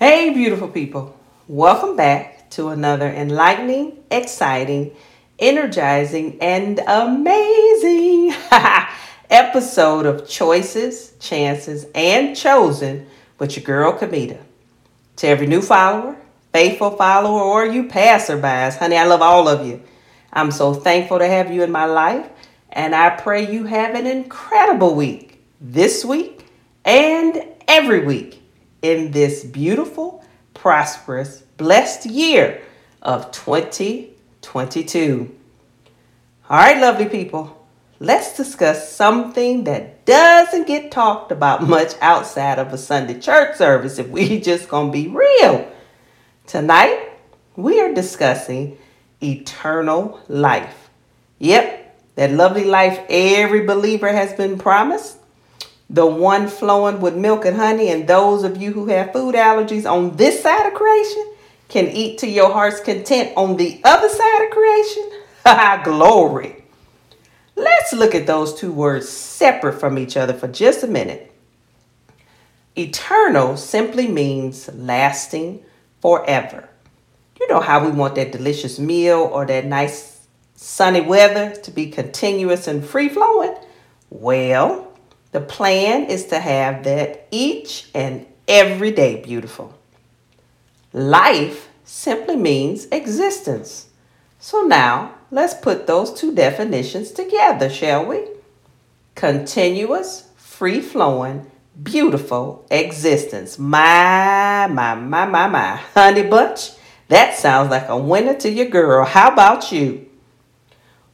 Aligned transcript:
Hey, 0.00 0.30
beautiful 0.30 0.68
people. 0.68 1.14
Welcome 1.46 1.94
back 1.94 2.48
to 2.52 2.68
another 2.68 3.06
enlightening, 3.06 3.98
exciting, 4.10 4.92
energizing, 5.38 6.38
and 6.40 6.80
amazing 6.86 8.32
episode 9.30 10.06
of 10.06 10.26
Choices, 10.26 11.12
Chances, 11.20 11.84
and 11.94 12.34
Chosen 12.34 13.08
with 13.38 13.54
your 13.58 13.64
girl, 13.66 13.92
Kamita. 13.92 14.38
To 15.16 15.28
every 15.28 15.46
new 15.46 15.60
follower, 15.60 16.16
faithful 16.50 16.92
follower, 16.92 17.42
or 17.42 17.66
you 17.66 17.84
passerbys, 17.84 18.78
honey, 18.78 18.96
I 18.96 19.04
love 19.04 19.20
all 19.20 19.48
of 19.48 19.66
you. 19.66 19.82
I'm 20.32 20.50
so 20.50 20.72
thankful 20.72 21.18
to 21.18 21.28
have 21.28 21.52
you 21.52 21.62
in 21.62 21.70
my 21.70 21.84
life, 21.84 22.26
and 22.70 22.94
I 22.94 23.10
pray 23.10 23.52
you 23.52 23.64
have 23.64 23.94
an 23.94 24.06
incredible 24.06 24.94
week 24.94 25.44
this 25.60 26.06
week 26.06 26.46
and 26.86 27.44
every 27.68 28.06
week 28.06 28.39
in 28.82 29.12
this 29.12 29.44
beautiful, 29.44 30.24
prosperous, 30.54 31.42
blessed 31.56 32.06
year 32.06 32.62
of 33.02 33.30
2022. 33.32 35.36
All 36.48 36.56
right, 36.56 36.80
lovely 36.80 37.08
people, 37.08 37.66
let's 38.00 38.36
discuss 38.36 38.92
something 38.92 39.64
that 39.64 40.04
doesn't 40.04 40.66
get 40.66 40.90
talked 40.90 41.30
about 41.30 41.62
much 41.62 41.94
outside 42.00 42.58
of 42.58 42.72
a 42.72 42.78
Sunday 42.78 43.20
church 43.20 43.56
service 43.56 43.98
if 43.98 44.08
we 44.08 44.40
just 44.40 44.68
gonna 44.68 44.90
be 44.90 45.08
real. 45.08 45.70
Tonight, 46.46 47.10
we 47.56 47.80
are 47.80 47.94
discussing 47.94 48.78
eternal 49.22 50.20
life. 50.28 50.90
Yep, 51.38 51.98
that 52.16 52.32
lovely 52.32 52.64
life 52.64 53.00
every 53.08 53.64
believer 53.64 54.08
has 54.08 54.32
been 54.32 54.58
promised. 54.58 55.18
The 55.92 56.06
one 56.06 56.46
flowing 56.46 57.00
with 57.00 57.16
milk 57.16 57.44
and 57.44 57.56
honey, 57.56 57.88
and 57.88 58.06
those 58.06 58.44
of 58.44 58.56
you 58.56 58.72
who 58.72 58.86
have 58.86 59.12
food 59.12 59.34
allergies 59.34 59.90
on 59.90 60.16
this 60.16 60.40
side 60.40 60.66
of 60.66 60.74
creation 60.74 61.34
can 61.68 61.88
eat 61.88 62.18
to 62.18 62.28
your 62.28 62.52
heart's 62.52 62.78
content 62.78 63.32
on 63.36 63.56
the 63.56 63.80
other 63.82 64.08
side 64.08 64.44
of 64.44 64.50
creation. 64.50 65.10
Glory. 65.84 66.64
Let's 67.56 67.92
look 67.92 68.14
at 68.14 68.28
those 68.28 68.54
two 68.54 68.72
words 68.72 69.08
separate 69.08 69.80
from 69.80 69.98
each 69.98 70.16
other 70.16 70.32
for 70.32 70.46
just 70.46 70.84
a 70.84 70.86
minute. 70.86 71.32
Eternal 72.78 73.56
simply 73.56 74.06
means 74.06 74.72
lasting 74.72 75.62
forever. 76.00 76.68
You 77.40 77.48
know 77.48 77.60
how 77.60 77.84
we 77.84 77.90
want 77.90 78.14
that 78.14 78.32
delicious 78.32 78.78
meal 78.78 79.18
or 79.32 79.44
that 79.46 79.64
nice 79.64 80.26
sunny 80.54 81.00
weather 81.00 81.54
to 81.62 81.70
be 81.72 81.90
continuous 81.90 82.68
and 82.68 82.84
free 82.84 83.08
flowing? 83.08 83.56
Well, 84.08 84.89
the 85.32 85.40
plan 85.40 86.04
is 86.04 86.26
to 86.26 86.40
have 86.40 86.84
that 86.84 87.28
each 87.30 87.88
and 87.94 88.26
every 88.48 88.90
day 88.90 89.20
beautiful. 89.22 89.74
Life 90.92 91.68
simply 91.84 92.36
means 92.36 92.86
existence. 92.86 93.86
So 94.38 94.62
now 94.62 95.14
let's 95.30 95.54
put 95.54 95.86
those 95.86 96.12
two 96.12 96.34
definitions 96.34 97.12
together, 97.12 97.70
shall 97.70 98.06
we? 98.06 98.26
Continuous, 99.14 100.28
free 100.36 100.80
flowing, 100.80 101.50
beautiful 101.80 102.66
existence. 102.70 103.58
My, 103.58 104.66
my, 104.66 104.94
my, 104.94 105.26
my, 105.26 105.46
my. 105.46 105.76
Honey 105.94 106.24
Bunch, 106.24 106.70
that 107.08 107.36
sounds 107.36 107.70
like 107.70 107.88
a 107.88 107.96
winner 107.96 108.34
to 108.34 108.50
your 108.50 108.66
girl. 108.66 109.04
How 109.04 109.30
about 109.30 109.70
you? 109.70 110.08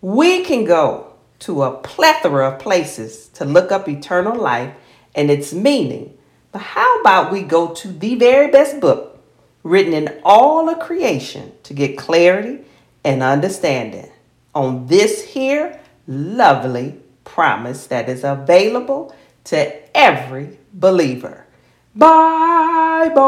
We 0.00 0.44
can 0.44 0.64
go 0.64 1.09
to 1.40 1.62
a 1.62 1.76
plethora 1.78 2.48
of 2.50 2.58
places 2.58 3.28
to 3.28 3.44
look 3.44 3.72
up 3.72 3.88
eternal 3.88 4.36
life 4.36 4.74
and 5.14 5.30
its 5.30 5.52
meaning. 5.52 6.16
But 6.52 6.62
how 6.62 7.00
about 7.00 7.32
we 7.32 7.42
go 7.42 7.74
to 7.74 7.88
the 7.88 8.14
very 8.14 8.50
best 8.50 8.80
book 8.80 9.18
written 9.62 9.92
in 9.92 10.20
all 10.24 10.68
of 10.68 10.78
creation 10.80 11.52
to 11.64 11.74
get 11.74 11.98
clarity 11.98 12.64
and 13.04 13.22
understanding 13.22 14.10
on 14.54 14.86
this 14.86 15.24
here 15.24 15.80
lovely 16.06 17.00
promise 17.24 17.86
that 17.86 18.08
is 18.08 18.24
available 18.24 19.14
to 19.44 19.96
every 19.96 20.58
believer. 20.72 21.46
Bible. 21.94 23.18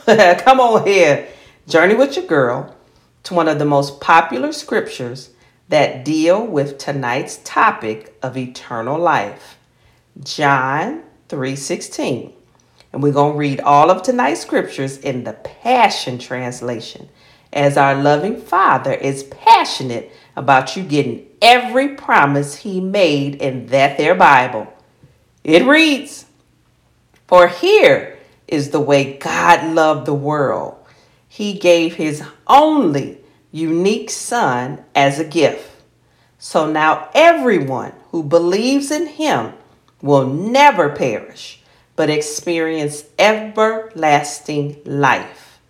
Come 0.38 0.60
on 0.60 0.86
here. 0.86 1.28
Journey 1.66 1.94
with 1.94 2.16
your 2.16 2.26
girl 2.26 2.76
to 3.24 3.34
one 3.34 3.48
of 3.48 3.58
the 3.58 3.64
most 3.64 4.00
popular 4.00 4.52
scriptures 4.52 5.30
that 5.68 6.04
deal 6.04 6.46
with 6.46 6.78
tonight's 6.78 7.38
topic 7.44 8.16
of 8.22 8.36
eternal 8.36 8.98
life. 8.98 9.58
John 10.22 11.02
3:16. 11.28 12.32
And 12.92 13.02
we're 13.02 13.12
going 13.12 13.32
to 13.32 13.38
read 13.38 13.60
all 13.60 13.90
of 13.90 14.02
tonight's 14.02 14.40
scriptures 14.40 14.98
in 14.98 15.24
the 15.24 15.32
Passion 15.32 16.18
translation 16.18 17.08
as 17.52 17.76
our 17.76 17.94
loving 17.94 18.40
Father 18.40 18.92
is 18.92 19.24
passionate 19.24 20.12
about 20.36 20.76
you 20.76 20.82
getting 20.84 21.26
every 21.42 21.88
promise 21.88 22.56
he 22.56 22.80
made 22.80 23.36
in 23.36 23.66
that 23.66 23.96
there 23.96 24.14
Bible. 24.14 24.68
It 25.42 25.64
reads, 25.64 26.26
"For 27.26 27.48
here 27.48 28.16
is 28.46 28.70
the 28.70 28.80
way 28.80 29.14
God 29.14 29.74
loved 29.74 30.06
the 30.06 30.14
world 30.14 30.76
he 31.28 31.54
gave 31.54 31.94
his 31.96 32.22
only 32.46 33.18
unique 33.54 34.10
son 34.10 34.84
as 34.96 35.20
a 35.20 35.24
gift. 35.24 35.70
So 36.38 36.70
now 36.70 37.08
everyone 37.14 37.92
who 38.10 38.24
believes 38.24 38.90
in 38.90 39.06
him 39.06 39.52
will 40.02 40.26
never 40.26 40.90
perish, 40.90 41.62
but 41.94 42.10
experience 42.10 43.04
everlasting 43.16 44.80
life. 44.84 45.60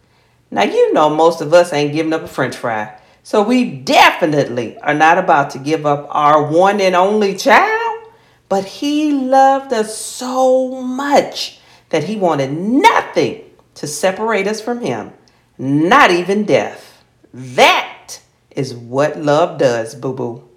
Now, 0.51 0.63
you 0.63 0.95
know, 0.95 1.11
most 1.11 1.43
of 1.43 1.53
us 1.53 1.75
ain't 1.75 1.93
giving 1.93 2.15
up 2.15 2.23
a 2.23 2.29
french 2.29 2.57
fry. 2.57 2.99
So 3.23 3.43
we 3.43 3.71
definitely 3.71 4.79
are 4.79 4.95
not 4.95 5.19
about 5.19 5.51
to 5.51 5.59
give 5.59 5.85
up 5.85 6.07
our 6.11 6.51
one 6.51 6.81
and 6.81 6.95
only 6.95 7.37
child. 7.37 8.09
But 8.49 8.65
he 8.65 9.13
loved 9.13 9.73
us 9.75 9.97
so 9.99 10.83
much 10.83 11.59
that 11.91 12.05
he 12.05 12.17
wanted 12.17 12.53
nothing 12.53 13.43
to 13.75 13.87
separate 13.87 14.47
us 14.47 14.61
from 14.61 14.81
him 14.81 15.13
not 15.59 16.11
even 16.11 16.45
death. 16.45 16.94
That 17.35 18.21
is 18.53 18.77
what 18.77 19.19
love 19.19 19.59
does, 19.59 19.97
boo 19.97 20.13
boo. 20.13 20.49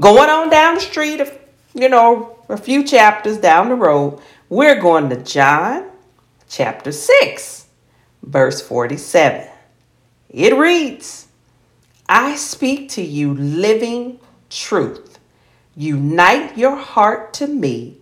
Going 0.00 0.30
on 0.30 0.48
down 0.48 0.76
the 0.76 0.80
street, 0.80 1.20
you 1.74 1.90
know, 1.90 2.38
a 2.48 2.56
few 2.56 2.82
chapters 2.82 3.36
down 3.36 3.68
the 3.68 3.74
road, 3.74 4.18
we're 4.48 4.80
going 4.80 5.10
to 5.10 5.22
John 5.22 5.90
chapter 6.48 6.92
6, 6.92 7.66
verse 8.22 8.62
47. 8.62 9.48
It 10.30 10.56
reads, 10.56 11.28
I 12.08 12.36
speak 12.36 12.88
to 12.92 13.02
you 13.02 13.34
living 13.34 14.18
truth. 14.48 15.18
Unite 15.76 16.56
your 16.56 16.76
heart 16.76 17.34
to 17.34 17.46
me 17.46 17.98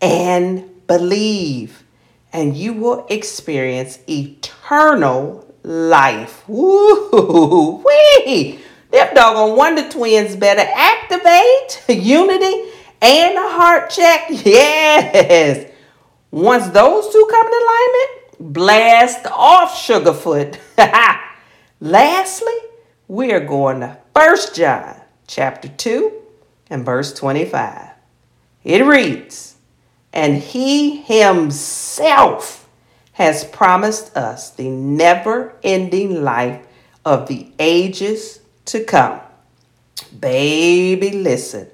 and 0.00 0.86
believe, 0.86 1.84
and 2.32 2.56
you 2.56 2.72
will 2.72 3.06
experience 3.10 3.98
eternal 4.08 5.51
life. 5.62 6.48
Woo 6.48 7.82
wee! 7.84 8.58
Them 8.90 9.14
doggone 9.14 9.56
Wonder 9.56 9.88
Twins 9.88 10.36
better 10.36 10.68
activate 10.74 11.84
unity 11.88 12.70
and 13.00 13.38
a 13.38 13.48
heart 13.48 13.90
check. 13.90 14.26
Yes. 14.30 15.70
Once 16.30 16.68
those 16.68 17.12
two 17.12 17.26
come 17.30 17.46
in 17.46 17.52
alignment, 17.52 18.54
blast 18.54 19.26
off 19.26 19.74
Sugarfoot. 19.74 20.58
Lastly, 21.80 22.54
we 23.08 23.32
are 23.32 23.44
going 23.44 23.80
to 23.80 23.98
First 24.14 24.54
John 24.54 25.00
chapter 25.26 25.68
2 25.68 26.12
and 26.70 26.84
verse 26.84 27.12
25. 27.12 27.90
It 28.64 28.84
reads, 28.84 29.56
And 30.12 30.38
he 30.38 31.02
himself 31.02 32.61
has 33.12 33.44
promised 33.44 34.16
us 34.16 34.50
the 34.50 34.68
never 34.68 35.54
ending 35.62 36.22
life 36.22 36.66
of 37.04 37.28
the 37.28 37.50
ages 37.58 38.40
to 38.66 38.84
come. 38.84 39.20
Baby, 40.18 41.10
listen. 41.10 41.68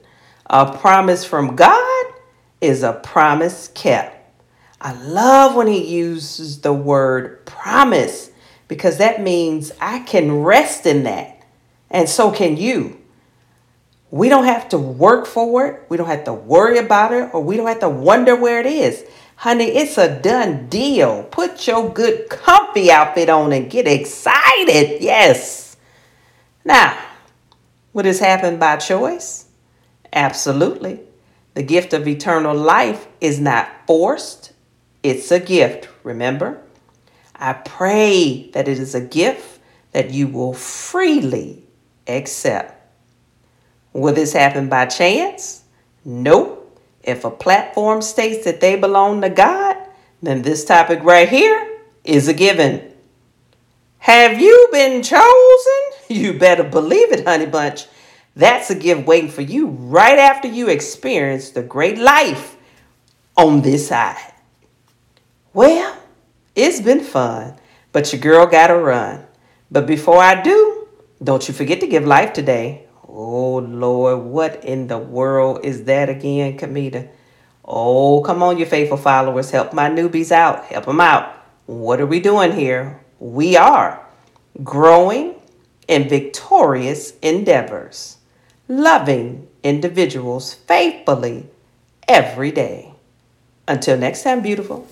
A 0.46 0.76
promise 0.78 1.24
from 1.24 1.56
God 1.56 2.12
is 2.60 2.82
a 2.82 2.94
promise 2.94 3.68
kept. 3.68 4.16
I 4.80 4.92
love 4.92 5.54
when 5.54 5.66
he 5.66 5.96
uses 5.96 6.60
the 6.60 6.72
word 6.72 7.44
promise 7.46 8.30
because 8.68 8.98
that 8.98 9.20
means 9.20 9.72
I 9.80 10.00
can 10.00 10.42
rest 10.42 10.86
in 10.86 11.04
that. 11.04 11.42
And 11.90 12.08
so 12.08 12.30
can 12.30 12.56
you. 12.56 13.00
We 14.10 14.28
don't 14.28 14.44
have 14.44 14.68
to 14.70 14.78
work 14.78 15.26
for 15.26 15.66
it. 15.66 15.86
We 15.88 15.96
don't 15.96 16.06
have 16.06 16.24
to 16.24 16.32
worry 16.32 16.78
about 16.78 17.12
it, 17.12 17.34
or 17.34 17.42
we 17.42 17.56
don't 17.56 17.66
have 17.66 17.80
to 17.80 17.90
wonder 17.90 18.36
where 18.36 18.58
it 18.60 18.66
is. 18.66 19.04
Honey, 19.42 19.66
it's 19.66 19.96
a 19.96 20.20
done 20.20 20.66
deal. 20.68 21.22
Put 21.22 21.68
your 21.68 21.88
good 21.88 22.28
comfy 22.28 22.90
outfit 22.90 23.28
on 23.28 23.52
and 23.52 23.70
get 23.70 23.86
excited. 23.86 25.00
Yes. 25.00 25.76
Now, 26.64 26.98
would 27.92 28.04
this 28.04 28.18
happen 28.18 28.58
by 28.58 28.78
choice? 28.78 29.44
Absolutely. 30.12 30.98
The 31.54 31.62
gift 31.62 31.92
of 31.92 32.08
eternal 32.08 32.52
life 32.52 33.06
is 33.20 33.38
not 33.38 33.68
forced, 33.86 34.54
it's 35.04 35.30
a 35.30 35.38
gift, 35.38 35.88
remember? 36.02 36.60
I 37.36 37.52
pray 37.52 38.50
that 38.54 38.66
it 38.66 38.80
is 38.80 38.96
a 38.96 39.00
gift 39.00 39.60
that 39.92 40.10
you 40.10 40.26
will 40.26 40.52
freely 40.52 41.62
accept. 42.08 42.74
Will 43.92 44.14
this 44.14 44.32
happen 44.32 44.68
by 44.68 44.86
chance? 44.86 45.62
Nope. 46.04 46.57
If 47.08 47.24
a 47.24 47.30
platform 47.30 48.02
states 48.02 48.44
that 48.44 48.60
they 48.60 48.76
belong 48.76 49.22
to 49.22 49.30
God, 49.30 49.78
then 50.20 50.42
this 50.42 50.62
topic 50.62 51.02
right 51.02 51.26
here 51.26 51.80
is 52.04 52.28
a 52.28 52.34
given. 52.34 52.92
Have 54.00 54.38
you 54.38 54.68
been 54.70 55.02
chosen? 55.02 55.82
You 56.10 56.38
better 56.38 56.64
believe 56.64 57.12
it, 57.12 57.26
honey 57.26 57.44
bunch. 57.44 57.86
That's 58.34 58.70
a 58.70 58.74
gift 58.74 59.06
waiting 59.06 59.30
for 59.30 59.42
you 59.42 59.66
right 59.66 60.18
after 60.18 60.48
you 60.48 60.68
experience 60.68 61.50
the 61.50 61.62
great 61.62 61.98
life 61.98 62.56
on 63.36 63.60
this 63.60 63.88
side. 63.88 64.32
Well, 65.52 65.98
it's 66.54 66.80
been 66.80 67.00
fun, 67.00 67.56
but 67.92 68.10
your 68.10 68.22
girl 68.22 68.46
gotta 68.46 68.76
run. 68.76 69.26
But 69.70 69.86
before 69.86 70.22
I 70.22 70.40
do, 70.40 70.88
don't 71.22 71.46
you 71.46 71.52
forget 71.52 71.80
to 71.80 71.86
give 71.86 72.06
life 72.06 72.32
today. 72.32 72.87
Oh 73.20 73.56
Lord, 73.56 74.20
what 74.20 74.64
in 74.64 74.86
the 74.86 74.96
world 74.96 75.64
is 75.64 75.82
that 75.84 76.08
again, 76.08 76.56
Kamita? 76.56 77.08
Oh, 77.64 78.22
come 78.22 78.44
on, 78.44 78.58
you 78.58 78.64
faithful 78.64 78.96
followers. 78.96 79.50
Help 79.50 79.72
my 79.72 79.90
newbies 79.90 80.30
out. 80.30 80.66
Help 80.66 80.84
them 80.84 81.00
out. 81.00 81.34
What 81.66 82.00
are 82.00 82.06
we 82.06 82.20
doing 82.20 82.52
here? 82.52 83.00
We 83.18 83.56
are 83.56 84.06
growing 84.62 85.34
in 85.88 86.08
victorious 86.08 87.12
endeavors, 87.20 88.18
loving 88.68 89.48
individuals 89.64 90.54
faithfully 90.54 91.48
every 92.06 92.52
day. 92.52 92.92
Until 93.66 93.98
next 93.98 94.22
time, 94.22 94.42
beautiful. 94.42 94.86